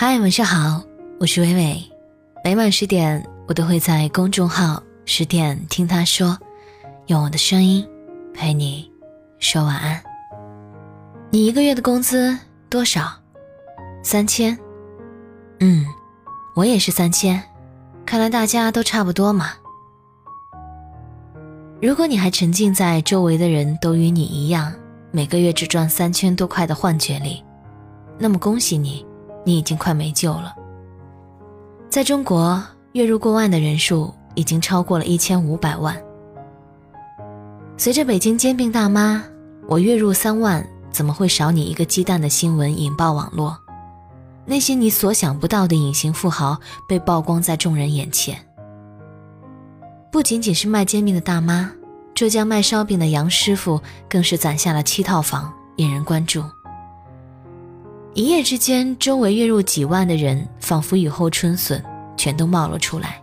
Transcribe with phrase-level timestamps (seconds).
[0.00, 0.80] 嗨，晚上好，
[1.18, 1.82] 我是伟伟。
[2.44, 6.38] 每晚十点，我都会在公众号“十点听他说”，
[7.08, 7.84] 用我的声音
[8.32, 8.88] 陪你
[9.40, 10.00] 说晚安。
[11.30, 12.38] 你一个月的工资
[12.70, 13.12] 多少？
[14.04, 14.56] 三千。
[15.58, 15.84] 嗯，
[16.54, 17.42] 我也是三千。
[18.06, 19.50] 看来大家都差不多嘛。
[21.82, 24.72] 如果你还沉浸在周围的人都与你一样，
[25.10, 27.42] 每个月只赚三千多块的幻觉里，
[28.16, 29.04] 那么恭喜你，
[29.48, 30.54] 你已经快没救了。
[31.88, 32.62] 在中国，
[32.92, 35.96] 月入过万的人数已经超过了一千五百万。
[37.78, 39.24] 随着北京煎饼大妈
[39.66, 43.56] “我月入三万，怎么会少你一个鸡蛋”的新闻引爆网络。
[44.44, 48.38] 那些你所想不到的隐形富豪被曝光在众人眼前。
[50.12, 51.70] 不仅仅是卖煎饼的大妈，
[52.14, 56.44] 浙江卖烧饼的杨师傅更是攒下了七套房，引人关注。
[58.18, 61.80] 一夜之间，周围月入几万的人仿佛雨后春笋，
[62.16, 63.22] 全都冒了出来。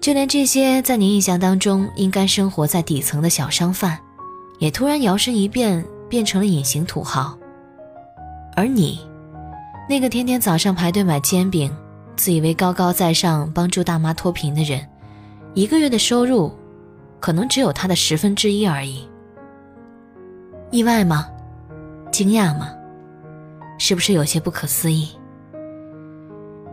[0.00, 3.96] 就连这些在你印象当中应该生活在底层的小商贩，
[4.58, 7.38] 也突然摇身一变，变成了隐形土豪。
[8.56, 8.98] 而你。
[9.88, 11.72] 那个天天早上排队买煎饼，
[12.16, 14.84] 自以为高高在上帮助大妈脱贫的人，
[15.54, 16.52] 一个月的收入，
[17.20, 19.08] 可能只有他的十分之一而已。
[20.72, 21.28] 意外吗？
[22.10, 22.72] 惊讶吗？
[23.80, 25.08] 是不是有些不可思议？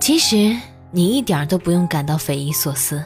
[0.00, 0.54] 其实
[0.90, 3.00] 你一点都不用感到匪夷所思。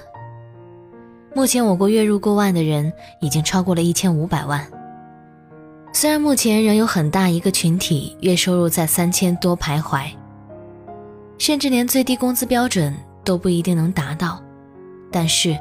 [1.35, 2.91] 目前我国月入过万的人
[3.21, 4.67] 已经超过了一千五百万。
[5.93, 10.07] 虽然目前仍有很大一个群体月收入在三千多徘徊，
[11.37, 14.43] 甚至连最低工资标准都不一定能达到，
[15.11, 15.55] 但是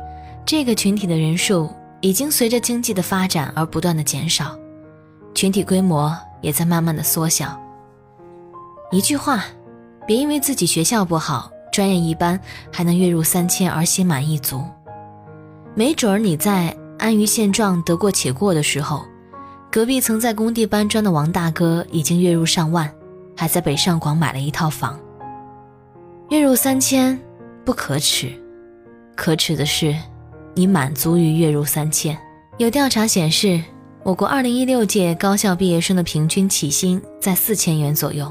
[0.45, 4.57] 这个群体的人数已经随着经济的发展而不断的减少，
[5.35, 7.60] 群体规模也在慢慢的缩小。
[8.93, 9.45] 一句话，
[10.05, 12.37] 别因为自己学校不好、专业一般
[12.69, 14.61] 还能月入三千而心满意足，
[15.73, 19.05] 没准儿你在安于现状、得过且过的时候。
[19.71, 22.93] 隔壁曾在工地搬砖的王大哥已经月入上万，
[23.37, 24.99] 还在北上广买了一套房。
[26.29, 27.17] 月入三千
[27.63, 28.29] 不可耻，
[29.15, 29.95] 可耻的是
[30.53, 32.17] 你满足于月入三千。
[32.57, 33.63] 有调查显示，
[34.03, 38.29] 我国2016届高校毕业生的平均起薪在四千元左右，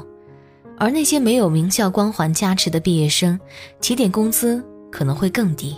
[0.81, 3.39] 而那些没有名校光环加持的毕业生，
[3.79, 5.77] 起点工资可能会更低。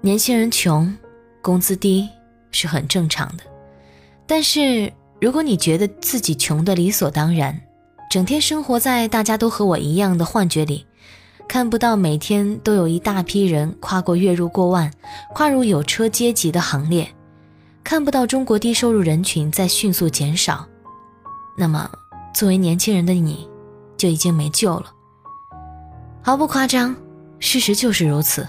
[0.00, 0.90] 年轻人穷，
[1.42, 2.08] 工资低
[2.50, 3.44] 是很正常的。
[4.26, 4.90] 但是，
[5.20, 7.60] 如果你觉得自己穷的理所当然，
[8.10, 10.86] 整天生活在大家都和我一样的幻觉里，
[11.46, 14.90] 看不到每天都有一大批人跨过月入过万、
[15.34, 17.06] 跨入有车阶级的行列，
[17.84, 20.66] 看不到中国低收入人群在迅速减少，
[21.58, 21.90] 那么，
[22.34, 23.46] 作为年轻人的你，
[23.96, 24.86] 就已经没救了。
[26.22, 26.94] 毫不夸张，
[27.38, 28.46] 事实就是如此。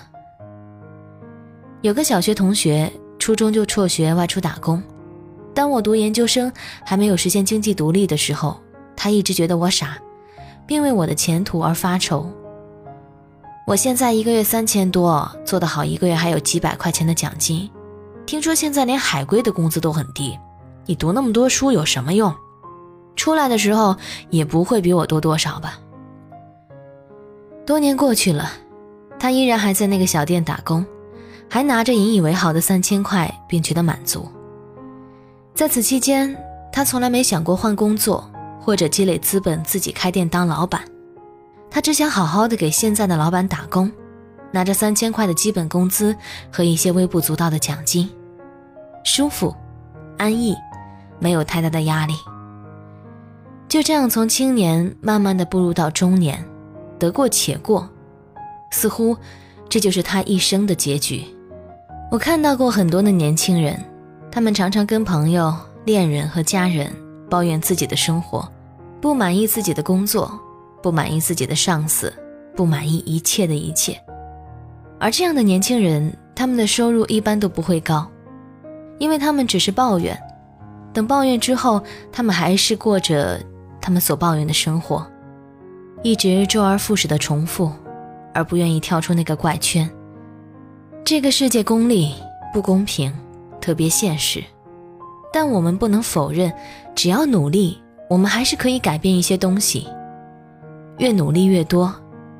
[1.81, 4.81] 有个小学同学，初中就辍学外出打工。
[5.53, 6.51] 当我读研究生
[6.85, 8.59] 还没有实现经济独立的时候，
[8.95, 9.97] 他一直觉得我傻，
[10.65, 12.29] 并为我的前途而发愁。
[13.67, 17.69] 我现在一个月三千多，做得好一个月还有几百块钱的奖金。
[18.25, 20.37] 听说现在连海归的工资都很低，
[20.85, 22.33] 你读那么多书有什么用？
[23.15, 23.95] 出来的时候
[24.29, 25.79] 也不会比我多多少吧？
[27.65, 28.51] 多年过去了，
[29.17, 30.85] 他依然还在那个小店打工，
[31.49, 34.27] 还拿着引以为豪的三千块，并觉得满足。
[35.53, 36.35] 在此期间，
[36.71, 40.81] 他从来没想过换工作或者积累资本自己开店当老板，
[41.71, 43.91] 他只想好好的给现在的老板打工，
[44.51, 46.15] 拿着三千块的基本工资
[46.51, 48.09] 和一些微不足道的奖金，
[49.03, 49.55] 舒服、
[50.17, 50.55] 安逸，
[51.19, 52.13] 没有太大的压力。
[53.75, 56.41] 就这样从青年慢慢的步入到中年，
[56.97, 57.85] 得过且过，
[58.71, 59.17] 似乎
[59.67, 61.25] 这就是他一生的结局。
[62.09, 63.77] 我看到过很多的年轻人。
[64.31, 65.53] 他们常常跟朋友、
[65.83, 66.89] 恋人和家人
[67.29, 68.49] 抱怨自己的生活，
[69.01, 70.31] 不满意自己的工作，
[70.81, 72.13] 不满意自己的上司，
[72.55, 74.01] 不满意一切的一切。
[75.01, 78.09] 而这样的年轻人，他们的收入一般都不会高，
[78.99, 80.17] 因为他们只是抱怨。
[80.93, 83.37] 等抱怨之后，他们还是过着
[83.85, 85.05] 他们所抱怨的生活，
[86.01, 87.71] 一直周而复始的重复，
[88.33, 89.87] 而不愿意跳出那个怪圈。
[91.03, 92.15] 这个世界功利
[92.51, 93.13] 不公平。
[93.61, 94.43] 特别现实，
[95.33, 96.53] 但我们不能否认，
[96.95, 99.87] 只要努力，我们还是可以改变一些东西。
[100.99, 101.93] 越努力越多，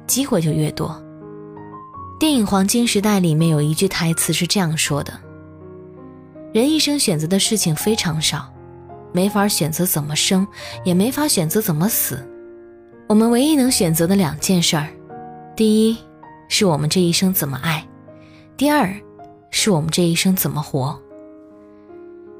[0.06, 1.00] 机会就越多。
[2.20, 5.14] 电影《黄金时代》里面有一句台词是这样说的
[6.54, 8.52] ：“人一生选择的事情非常少，
[9.16, 10.46] 没法选择怎么生，
[10.84, 12.20] 也没法选择怎么死。
[13.08, 14.90] 我们唯一能选择的两件事儿，
[15.56, 15.98] 第一，
[16.50, 17.82] 是我们这一生怎么爱；
[18.58, 18.94] 第二，
[19.52, 21.00] 是我们这一生怎么活。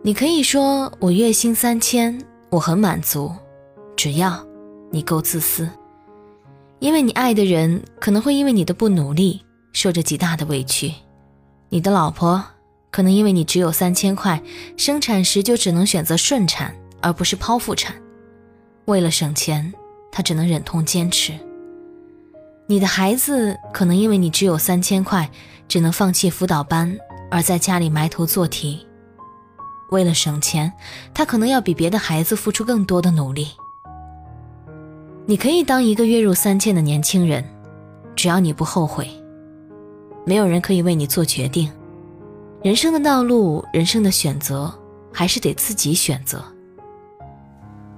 [0.02, 3.32] 你可以说我月薪三千，我很满足，
[3.96, 4.46] 只要
[4.92, 5.70] 你够自私。
[6.80, 10.94] 因为你爱的人可能会因为你的不努力受着极大的委屈，
[11.70, 12.44] 你的老婆
[12.96, 14.42] 可能因为你只有三千块，
[14.78, 17.94] 生产时就只能选择顺产而不是剖腹产，
[18.86, 19.74] 为了省钱。
[20.14, 21.34] 他只能忍痛坚持。
[22.68, 25.30] 你的孩子可能因为你只有三千块，
[25.68, 26.98] 只能放弃辅导班，
[27.30, 28.88] 而在家里埋头做题。
[29.92, 30.72] 为了省钱，
[31.14, 33.50] 他可能要比别的孩子付出更多的努力。
[35.26, 37.44] 你可以当一个月入三千的年轻人，
[38.16, 39.10] 只要你不后悔。
[40.26, 41.70] 没有人可以为你做决定，
[42.66, 44.74] 人生的道路，人生的选择，
[45.14, 46.44] 还是得自己选择。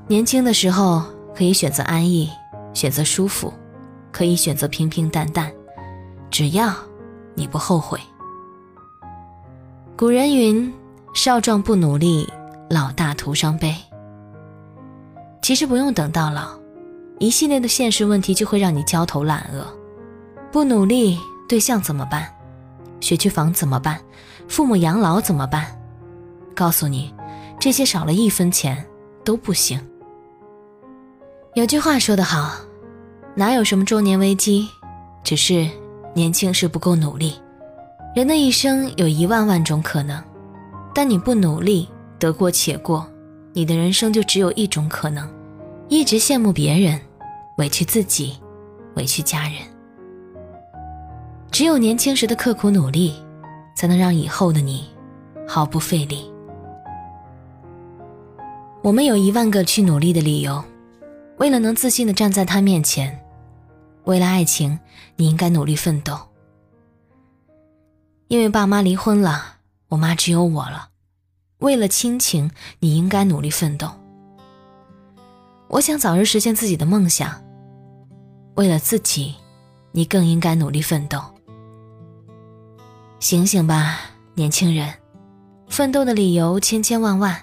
[0.09, 1.01] 年轻的时候。
[1.33, 2.27] 可以选择安逸，
[2.73, 3.53] 选择舒服，
[4.11, 5.53] 可以选择平平淡淡，
[6.31, 6.73] 只要
[7.35, 7.99] 你不后悔。
[9.95, 10.73] 古人云
[11.13, 12.27] ：“少壮不努力，
[12.71, 13.71] 老大徒伤悲。”
[15.43, 16.57] 其实不用等到老，
[17.19, 19.67] 一系列的现实问题就会让你焦头烂额。
[20.51, 22.27] 不努力，对象怎么办？
[22.99, 23.99] 学区房怎么办？
[24.47, 25.65] 父母养老怎么办？
[26.55, 27.13] 告诉你，
[27.59, 28.85] 这些少了一分钱
[29.23, 29.79] 都不行。
[31.53, 32.55] 有句话说得好，
[33.35, 34.67] 哪有什么中年危机，
[35.23, 35.67] 只是
[36.13, 37.33] 年轻时不够努力。
[38.15, 40.23] 人的一生有一万万种可能，
[40.93, 43.07] 但你不努力，得过且过，
[43.53, 45.29] 你的人生就只有一种可能：
[45.87, 46.99] 一直羡慕别人，
[47.57, 48.37] 委屈自己，
[48.95, 49.76] 委屈家人。
[51.57, 53.15] 只有年轻时的刻苦努力，
[53.75, 54.87] 才能让以后的你
[55.47, 56.31] 毫不费力。
[58.83, 60.63] 我们有一万个去努力的理由。
[61.39, 63.19] 为了能自信的站在他面前，
[64.03, 64.77] 为了爱情，
[65.15, 66.15] 你应该努力奋斗。
[68.27, 69.55] 因为爸妈离婚了，
[69.87, 70.89] 我妈只有我了。
[71.57, 72.51] 为了亲情，
[72.81, 73.89] 你应该努力奋斗。
[75.69, 77.43] 我想早日实现自己的梦想。
[78.53, 79.33] 为了自己，
[79.91, 81.19] 你更应该努力奋斗。
[83.19, 83.99] 醒醒吧，
[84.35, 84.93] 年轻人，
[85.67, 87.35] 奋斗的理由千千万万，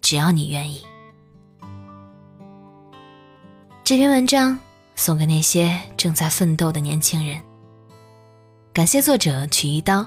[0.00, 0.82] 只要你愿意。
[3.84, 4.58] 这篇文章
[4.96, 7.38] 送给那些正在奋斗的年轻人。
[8.72, 10.06] 感谢作者曲一刀，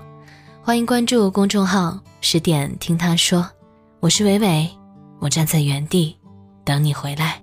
[0.64, 3.48] 欢迎关注公众号“十点听他说”，
[4.02, 4.68] 我是伟伟，
[5.20, 6.18] 我站在原地
[6.66, 7.40] 等你回来。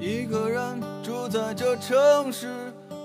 [0.00, 2.74] 一个人住在这城市，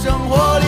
[0.00, 0.67] 生活里。